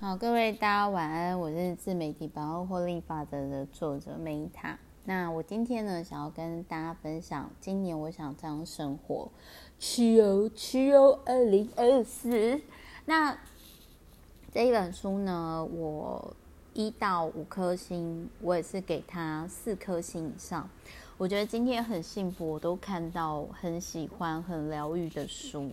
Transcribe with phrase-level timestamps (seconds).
[0.00, 4.78] 好，各位大家晚安，我是自媒体百万获利法则的作者梅塔。
[5.04, 9.28] 那我今天呢，想要跟大家分享，今年我想这样生活，
[9.80, 12.60] 去哦去哦，二零二四。
[13.06, 13.36] 那
[14.54, 16.32] 这一本书呢，我
[16.74, 20.70] 一到五颗星，我也是给他四颗星以上。
[21.16, 25.68] 我觉得今天很幸福，我都看到很喜欢、很疗愈的书。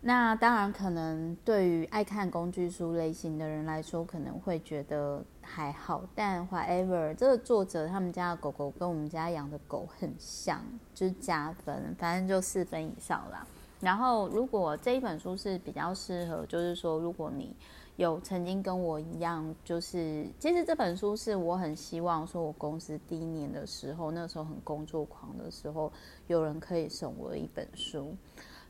[0.00, 6.04] 那当然，可能对于爱看工具书类型的人来说，可能会觉得还好。
[6.14, 10.62] 但 whatever，这个作者他们家的狗狗跟我们家养的狗很像，
[10.94, 13.44] 就是加分，反正就四分以上啦。
[13.80, 17.54] 然后，如果这一本书是比较适合，就是说，如果你
[17.96, 25.92] 有曾经跟我一样，就是其实这本书是我很希望说，我公司第一年的时候，那时候很工作狂的时候，
[26.28, 28.14] 有人可以送我一本书。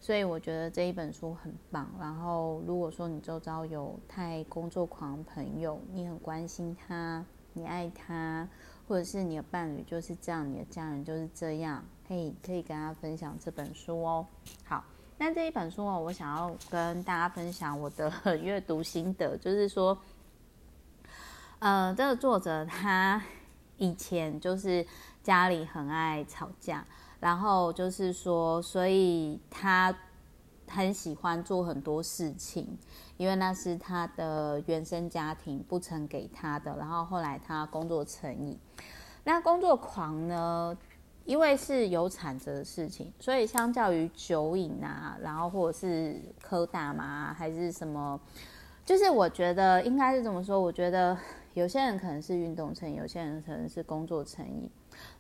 [0.01, 1.91] 所以我觉得这一本书很棒。
[1.99, 8.49] 然后，如果说你周遭有太工作狂朋友，你很关心他，你爱他，
[8.87, 14.27] 或者是你的伴侣就是这样，你的家人就是这样，可以可以跟他分享这本书哦。
[14.65, 14.85] 好，
[15.19, 19.99] 那这一本书哦，我想要跟大家分享我的 阅读心得，就是说，
[21.59, 23.21] 呃，这个作者他
[23.77, 24.87] 以前就是
[25.23, 26.87] 家里很爱吵架。
[27.21, 29.95] 然后就是说，所以他
[30.69, 32.79] 很喜欢做很多事情，
[33.17, 36.77] 因为那是他的原生家庭不曾给他的。
[36.77, 38.59] 然后后来他工作成瘾，
[39.25, 40.77] 那工作狂呢，
[41.25, 48.21] 因为是有产值的事情，所以相较于酒瘾啊，然后或者是嗑大麻还是什么，
[48.85, 50.61] 就是我觉得应该是怎么说。
[50.61, 51.19] 我觉得
[51.55, 54.71] 有些人可能是运动成瘾，有些人可能是工作成瘾。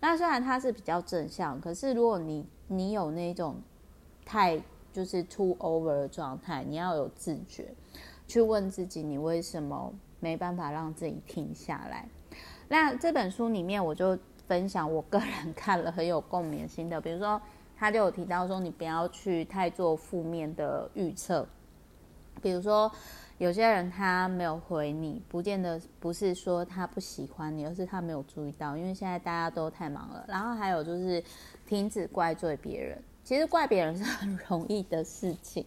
[0.00, 3.56] 那虽然它是比较正向，可是如果你你有那种
[4.24, 4.60] 太
[4.92, 7.74] 就是 too over 的状态，你要有自觉，
[8.26, 12.08] 去问自己你为什么没办法让自己停下来。
[12.68, 17.40] 那这本书里面我就分享我个人 看了很有共鸣心得，比如说
[17.76, 21.46] 他就有提到说，你不要去太做负面的预测，
[22.40, 22.90] 比如说。
[23.38, 28.76] 有些人他没有回你，不见得不是说他不喜欢你，而是他没有注意到。
[28.76, 30.24] 因为现在大家都太忙了。
[30.26, 31.22] 然后还有就是
[31.64, 35.64] 停止怪罪别人，其实怪别人是很容易的事情，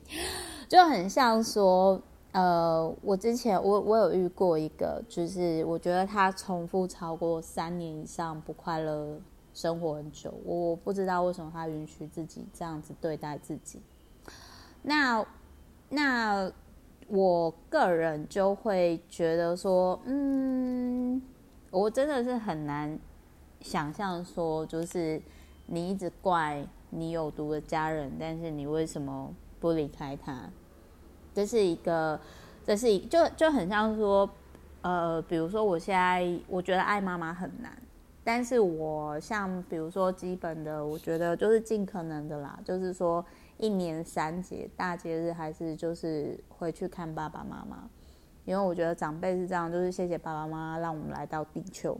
[0.67, 2.01] 就很像说，
[2.33, 9.17] 呃，我之前我我有遇过一个，就是我觉得他重复超过三年以上不快乐
[9.53, 13.79] 生活很久，我不知道为什么他允许自己这样子对待自己。
[14.81, 15.25] 那
[15.87, 16.51] 那。
[17.13, 21.21] 我个人就会觉得说，嗯，
[21.69, 22.97] 我真的是很难
[23.59, 25.21] 想象说，就是
[25.65, 29.29] 你一直怪你有毒的家人，但是你为什么
[29.59, 30.49] 不离开他？
[31.33, 32.17] 这是一个，
[32.65, 34.29] 这是一就就很像说，
[34.81, 37.77] 呃，比如说我现在我觉得爱妈妈很难，
[38.23, 43.25] 但是我像比如说基本的，我觉得就是尽可能的啦，就是说。
[43.61, 47.87] 一年三节大节日，还是就是回去看爸爸妈妈，
[48.43, 51.95] 因为我觉得长辈是这样，就是谢谢爸爸妈妈让我们来到地球，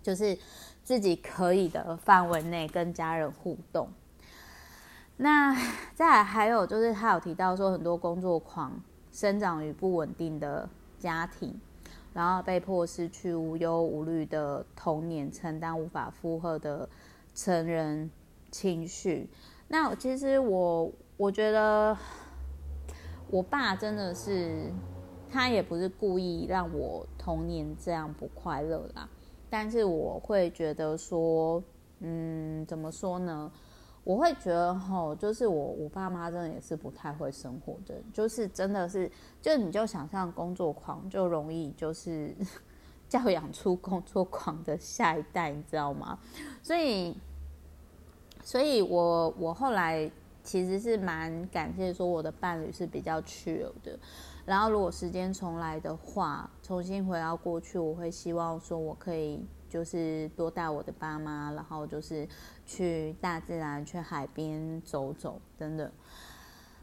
[0.00, 0.38] 就是
[0.84, 3.88] 自己可以的范围内跟家人互动。
[5.16, 5.52] 那
[5.94, 8.80] 再还有就是他有提到说，很多工作狂
[9.10, 11.60] 生长于不稳定的家庭，
[12.14, 16.88] 然后被迫失去无忧无虑的童年，承担无法负荷的
[17.34, 18.08] 成人
[18.52, 19.28] 情绪。
[19.68, 21.96] 那其实我我觉得，
[23.28, 24.72] 我爸真的是，
[25.28, 29.08] 他也不是故意让我童年这样不快乐啦。
[29.50, 31.62] 但是我会觉得说，
[31.98, 33.50] 嗯，怎么说呢？
[34.04, 39.10] 我会觉得吼，就是我我爸妈真的也是不太会生活的，就是真的是，
[39.42, 42.32] 就你就想象工作狂就容易就是
[43.08, 46.16] 教养出工作狂的下一代，你知道吗？
[46.62, 47.16] 所以。
[48.46, 50.08] 所以我，我后来
[50.44, 53.98] 其实是蛮感谢说我的伴侣是比较自由的。
[54.44, 62.28] 然后，如果时间重来的话，重新回到过去，我会希望说我可以就是多带我的爸妈，然后就是
[62.64, 65.90] 去大自然、去海边走走，真的。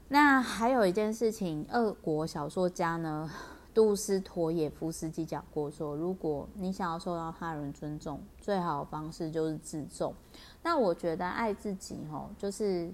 [0.10, 3.32] 那还有一件事情，俄国小说家呢，
[3.74, 10.14] 杜斯妥也夫斯基讲过说，如果你想要受到他人尊重，最好的方式就是自重。
[10.62, 12.94] 那我觉得爱自己吼，就是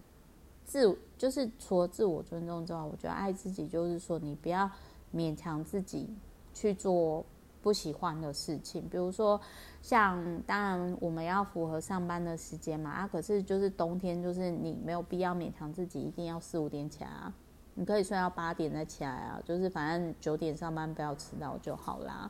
[0.66, 4.70] 自就是除了自我尊重之外，我觉得爱自己就是说，你不要
[5.14, 6.08] 勉强自己
[6.54, 7.25] 去做
[7.62, 8.88] 不喜欢的事情。
[8.88, 9.40] 比如说，
[9.82, 17.34] 像当然我们要符合上班的时间嘛，啊，可是就是冬天，就是你没有必要勉强自己一定要四五点起来啊，
[17.75, 22.30] 你可以睡到八点再起来啊，就是反正九点上班不要迟到就好啦。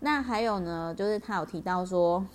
[0.00, 2.26] 那还有呢，就是他有提到说，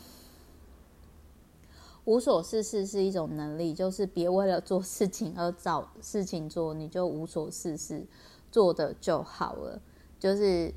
[2.05, 8.03] 无所事事是一种能力，就是别为了做事情而找事情做，你就无所事事
[8.51, 9.79] 做的就好了。
[10.19, 10.73] 就是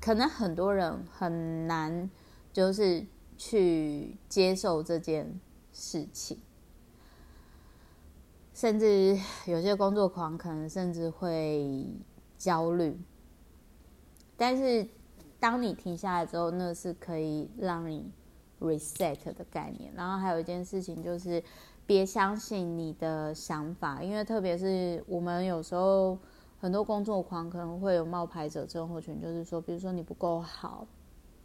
[0.00, 2.10] 可能很多人很难，
[2.52, 3.04] 就是
[3.36, 5.38] 去接受这件
[5.74, 6.38] 事情。
[8.56, 9.14] 甚至
[9.44, 11.86] 有些工作狂可能甚至会
[12.38, 12.98] 焦虑，
[14.34, 14.88] 但是
[15.38, 18.10] 当你停下来之后，那是可以让你
[18.58, 19.92] reset 的概念。
[19.94, 21.44] 然后还有一件事情就是，
[21.84, 26.18] 别相信你的想法，因为特别是我们有时候
[26.58, 30.86] 很多工作狂可能会有冒牌者症候群，就是说，比如说你不够好，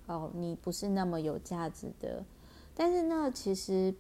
[0.06, 2.24] 哦，你不是那么有价值的，
[2.74, 3.94] 但是那其实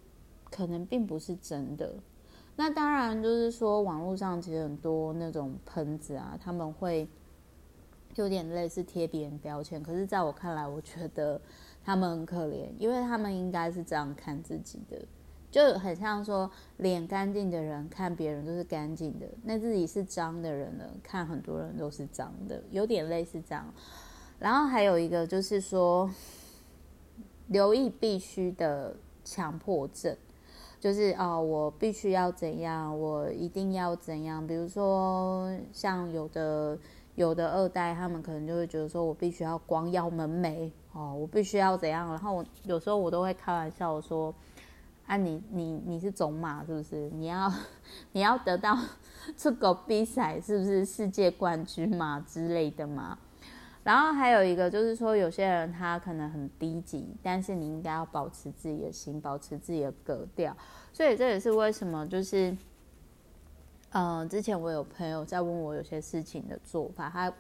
[0.50, 1.94] 可能并不是真的。
[2.64, 7.10] 那当然，就是说，网络上其实很多那种喷子啊，他们会
[8.14, 9.82] 有点类似贴别人标签。
[9.82, 11.42] 可是，在我看来，我觉得
[11.84, 15.04] 他们很可怜，因为他们应该是这样看自己的，
[15.50, 23.74] 就很像说，脸干净的人看别人都是干净的，那自己是脏的人呢，看很多人都是脏的，有点类似这样。
[24.38, 26.08] 然后还有一个就是说，
[27.48, 30.16] 留意必须的强迫症。
[30.82, 34.46] 就是哦，我必须要怎样，我一定要怎样。
[34.48, 36.76] 比如说，像有的
[37.14, 42.10] 有的二代，他们可能就会觉得说，我必须要光耀门楣哦，我必须要怎样。
[42.10, 44.34] 然后我有时候我都会开玩笑说，
[45.06, 47.12] 啊你，你你你是种马是不是？
[47.12, 47.54] 你要
[48.14, 48.76] 你要得到
[49.38, 53.20] 这个比赛是不是世界冠军嘛之类的嘛？
[53.84, 60.56] 然后还有一个就是说，有些人他可能很低级，但是你应该要保持自己的心，保持自己的格调。
[60.94, 62.56] 所以这也是为什么，就是，
[63.90, 67.34] 嗯、之前我有朋友在问我有些事情的做法，他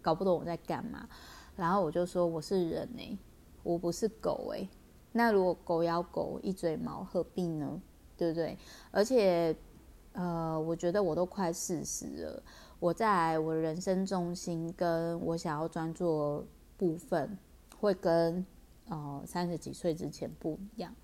[0.00, 1.08] 搞不懂我在干嘛，
[1.56, 3.18] 然后我就说我是人哎、
[3.62, 4.68] 我不是狗哎、
[5.10, 7.82] 那如果狗咬狗一嘴毛，何必呢？
[8.16, 8.56] 对不对？
[8.92, 9.56] 而且，
[10.12, 12.42] 呃，我觉得我都快四十了。
[12.84, 16.46] 我在我人生重心跟我想要专注
[16.76, 17.38] 部分，
[17.80, 18.44] 会跟
[18.90, 20.94] 呃三十几岁之前不一样。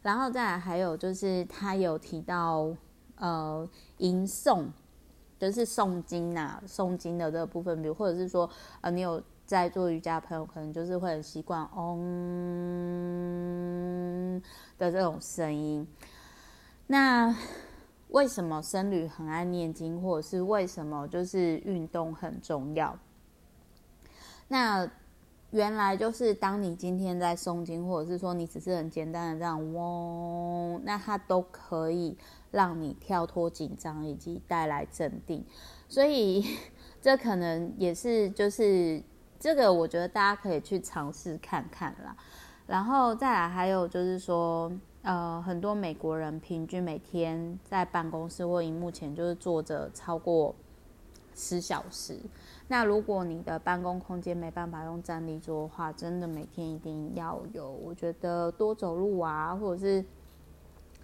[0.00, 2.72] 然后再来还有就是他有提到
[3.16, 4.66] 呃吟诵，
[5.36, 8.48] 就是诵经呐，诵经的这个部分，比如或者是说
[8.80, 12.00] 呃你有在做瑜伽的朋友，可能就是会很习惯嗡
[14.78, 15.84] 的这种声音。
[16.86, 17.34] 那
[18.14, 22.96] 为什么僧侣很爱念经，或者是为什么就是运动很重要？
[24.46, 24.88] 那
[25.50, 32.16] 原来就是当你今天在诵经，或者是说你只是很简单的这样嗡，那它都可以
[32.52, 35.44] 让你跳脱紧张以及带来镇定。
[35.88, 36.56] 所以
[37.02, 39.02] 这可能也是就是
[39.40, 42.16] 这个，我觉得大家可以去尝试看看啦。
[42.68, 44.70] 然后再来还有就是说。
[45.04, 50.54] 呃，很多美国人平均每天在办公室或荧幕前就是坐着超过
[51.34, 52.18] 十小时。
[52.68, 57.70] 那如果你的办公空间没办法用站立桌的话，真的每天一定要有。
[57.70, 60.02] 我觉得多走路啊，或者是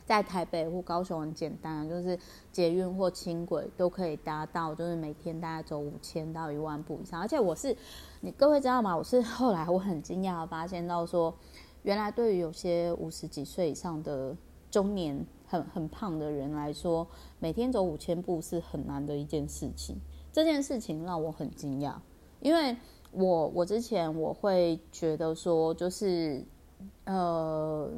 [0.07, 2.19] 在台北或高雄很简单，就是
[2.51, 7.21] 捷运或轻轨都可以达到，就是每天大概走五千到一万步以上。
[7.21, 7.77] 而且我是，
[8.23, 8.97] 你各位知道吗？
[8.97, 11.35] 我是后来我很惊讶的发现到说。
[11.83, 14.37] 原来，对于有些五十几岁以上的
[14.71, 17.07] 中年很很胖的人来说，
[17.39, 19.97] 每天走五千步是很难的一件事情。
[20.31, 21.95] 这件事情让我很惊讶，
[22.41, 22.77] 因为
[23.13, 26.45] 我我之前我会觉得说，就是
[27.05, 27.91] 呃，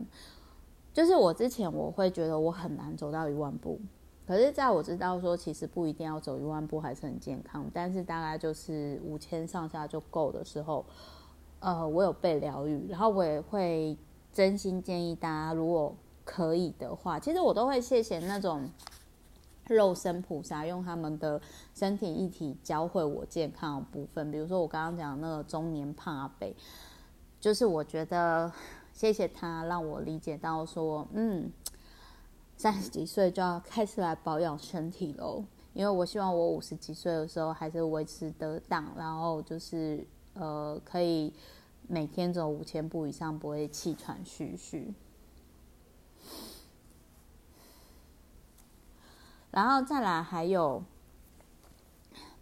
[0.95, 3.81] 就是我之前我会觉得我很难走到一万步。
[4.27, 10.87] 可是，在我知道说其实不一定要走一万步还是很健康，但是大概就是五千上下就够的时候。
[11.62, 13.97] 呃，我有被疗愈，然后我也会
[14.33, 18.69] 真心建议大家，如果可以的话，其实我都会谢谢那种
[19.69, 21.40] 肉身菩萨，用他们的
[21.73, 24.28] 身体一体教会我健康的部分。
[24.33, 26.52] 比如说我刚刚讲那个中年胖阿伯，
[27.38, 28.50] 就是我觉得
[28.92, 31.49] 谢谢他让我理解到说，嗯，
[32.57, 40.04] 三十几岁就要开始来保养身体喽，因为我希望我五十几岁的时候还是维持得当，然后就是。
[40.35, 41.33] 呃，可以
[41.89, 44.95] 每天走五千步以上，不会气喘吁吁。
[49.51, 50.83] 然后再来，还有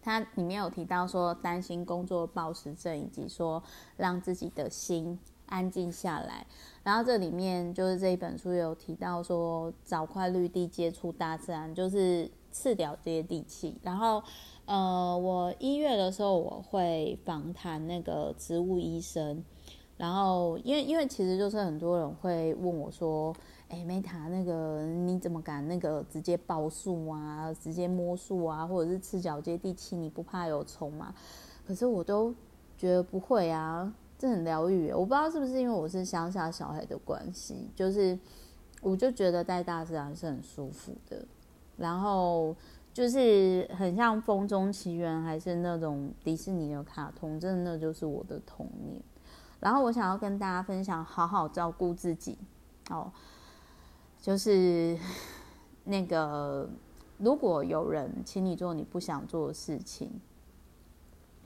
[0.00, 3.62] 它里面有提到说，担心工作暴食症，以及说
[3.96, 6.46] 让自己的心安静下来。
[6.84, 13.76] 然后这里面就是这一本书有提到说，找块绿地，接触大自然，就是次屌接地气。
[13.82, 14.22] 然后，
[14.66, 19.42] 呃，我一月的时候我会访谈那个植物医生。
[19.96, 23.36] 然后，因为因为其实就是很多人会问我说
[23.68, 31.14] ：“哎，Meta，那个你怎么敢那个直接抱树啊，直接摸树啊，或者是赤脚接地气，你不怕有虫吗？”
[31.68, 32.34] 可是我都
[32.78, 34.90] 觉得不会啊，这很疗愈。
[34.90, 38.18] 我不知道是不是因为我是乡下小孩的关系，就是
[38.80, 41.22] 我就觉得在大自然是很舒服的。
[41.80, 42.54] 然后
[42.92, 49.02] 就是很像《风中奇缘》还是那种迪士尼的卡通，真的那就是我的童年。
[49.58, 52.36] 然后我想要跟大家分享，好好照顾自己
[52.90, 53.10] 哦。
[54.20, 54.98] 就是
[55.84, 56.68] 那个，
[57.16, 60.20] 如果有人请你做你不想做的事情，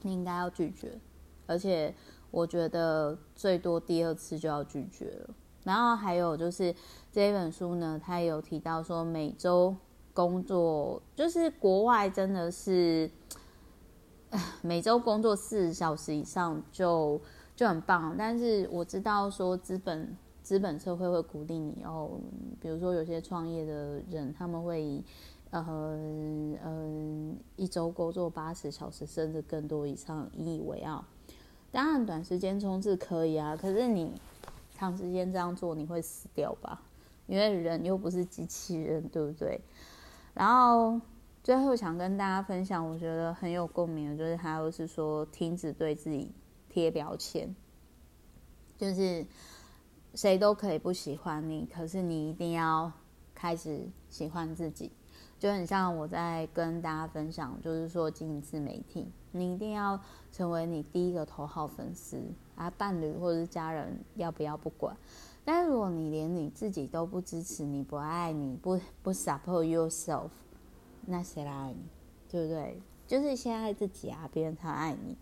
[0.02, 0.98] 你应该要拒绝。
[1.46, 1.94] 而且
[2.32, 5.30] 我觉得最多第二次就要拒绝了。
[5.62, 6.74] 然后还有就是
[7.12, 9.74] 这本书呢，它也有提到说，每周
[10.14, 13.10] 工作就是国外真的是，
[14.62, 17.20] 每周工作四十小时以上就。
[17.56, 22.10] 就很棒，但是我知道说资本资本社会会鼓励你哦，
[22.60, 25.04] 比如说有些创业的人他们会以
[25.50, 25.64] 呃
[26.64, 31.04] 嗯一周工作八十小时甚至更多以上引以为傲。
[31.70, 34.10] 当然短时间冲刺可以啊，可是你
[34.74, 36.82] 长时间这样做你会死掉吧？
[37.28, 39.60] 因为人又不是机器人，对不对？
[40.34, 41.00] 然后
[41.42, 46.30] 最后想跟大家分享，我觉得很有共鸣的就是他又是说停止对自己。
[46.70, 47.54] 贴标签，
[48.76, 49.24] 就是
[50.12, 52.90] 谁都可以不喜欢你，可是你一定要
[53.32, 54.90] 开始喜欢自己。
[55.38, 60.00] 就很像我在跟大家分享，就是说经营自媒体，你一定要
[60.32, 62.20] 成为你第一个头号粉丝
[62.56, 64.96] 啊，伴侣或者是家人要不要不管。
[65.44, 70.30] 但如果你连你自己都不支持，你不爱你，不不 support yourself，
[71.06, 71.84] 那谁来爱你？
[72.28, 72.80] 对不对？
[73.06, 75.16] 就是先爱自己啊，别人才爱你。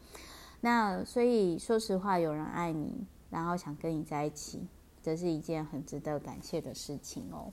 [0.60, 4.64] 那所以说实话，有人爱你，然后想跟你在一起，
[5.02, 7.52] 这是一件很值得感谢的事情哦。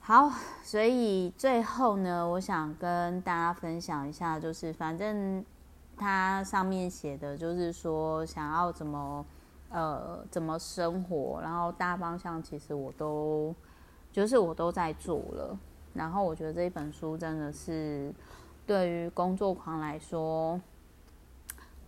[0.00, 0.30] 好，
[0.62, 5.42] 所以最后呢，我想跟大家分享一下，就是反正
[5.96, 9.24] 它上面写的就是说，想要怎么
[9.70, 13.54] 呃怎么生活，然后大方向其实我都
[14.12, 15.58] 就是我都在做了。
[15.94, 18.12] 然后我觉得这一本书真的是
[18.66, 20.60] 对于工作狂来说。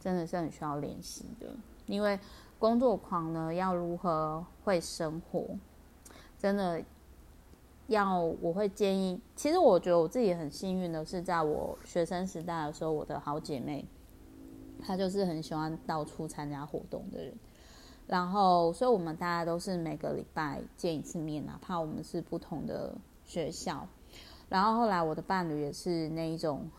[0.01, 1.49] 真的是很需要练习的，
[1.87, 2.17] 因为
[2.57, 5.45] 工作狂呢，要如何会生活，
[6.39, 6.81] 真的
[7.89, 9.21] 要我会建议。
[9.35, 13.85] 其实我觉得我自己很幸运的是，在我学生时代的时候，我的好姐妹，
[14.81, 17.35] 她就是很喜欢到处参加活动的人，
[18.09, 23.87] 然后所以我们大家都是每个礼拜见一次面，哪怕我们是不同的学校。
[24.49, 26.69] 然后后来我的伴侣也是那一种。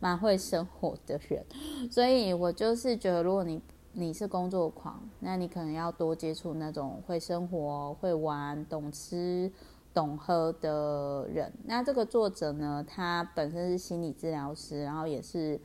[0.00, 1.44] 蛮会生活的人，
[1.90, 3.60] 所以我就是觉得，如果你
[3.94, 9.50] 你是工作狂，那你可能要多接触那种会生活、会玩、懂吃、
[9.92, 11.52] 懂喝的人。
[11.64, 15.60] 那这个作者呢，他本身是心理治疗师，然后也是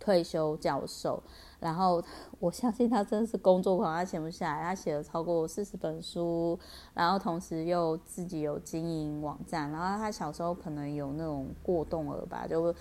[0.00, 1.22] 退休教授。
[1.60, 2.02] 然后
[2.38, 6.58] 我相信他真的是工作狂，他闲不下来，他写了超过四十本书，
[6.94, 9.70] 然后同时又自己有经营网站。
[9.70, 12.74] 然后他小时候可能有那种过动儿吧，就。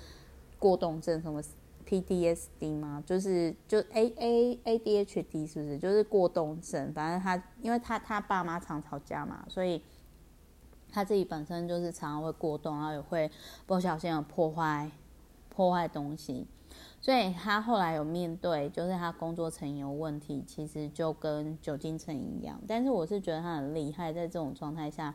[0.59, 1.39] 过动症什么
[1.85, 3.03] PTSD 吗？
[3.05, 5.77] 就是就 A A A D H D 是不是？
[5.77, 6.91] 就是过动症。
[6.93, 9.79] 反正他因为他他爸妈常吵架嘛，所以
[10.91, 13.29] 他自己本身就是常常会过动，然后也会
[13.67, 14.89] 不小心的破坏
[15.49, 16.47] 破坏东西。
[16.99, 22.59] 所以他后来有面对，就是他工作成瘾有问题，其实就跟酒精成一样。
[22.67, 25.13] 但是我是觉得他很厉害，在这种状态下，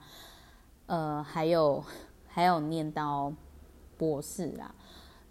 [0.86, 1.84] 呃，还有
[2.26, 3.32] 还有念到
[3.98, 4.74] 博士啦。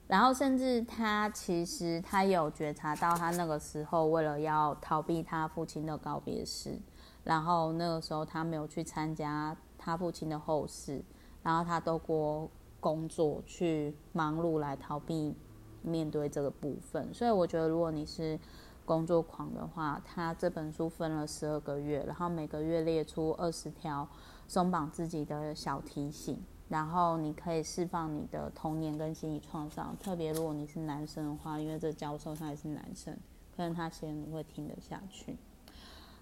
[0.08, 6.78] 然后，甚至他其实他有觉察到，他那个时候为了要逃避他父亲的告别式，
[7.24, 11.02] 然后那个时候他没有去参加他父亲的后事，
[11.42, 15.34] 然后他都过工作去忙碌来逃避
[15.82, 17.14] 面对这个部分。
[17.14, 18.40] 所以我觉得，如果你是
[18.86, 24.08] 工作狂的话，他这本书分了十二个月，然后每个月列出二十条
[24.48, 26.42] 松绑自己的小提醒。
[26.70, 33.14] 然后你可以释放你的童年跟心理创伤，特别如果你是男生的话，因为这教授他也是男生，
[33.58, 35.36] 可能他先会听得下去。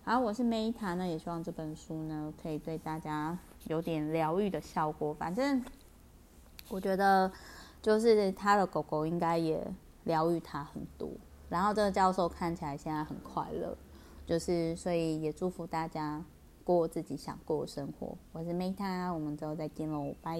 [0.03, 3.37] 好，我是 Meta，那也希望这本书呢可以对大家
[3.67, 5.13] 有点疗愈的效果。
[5.13, 5.63] 反正
[6.69, 7.31] 我觉得
[7.81, 9.65] 就是他的狗狗应该也
[10.03, 11.09] 疗愈他很多。
[11.49, 13.77] 然后这个教授看起来现在很快乐，
[14.25, 16.23] 就是所以也祝福大家。
[16.61, 20.39] 过自己想过的生活，我是 Meta，我们之后再见喽，拜。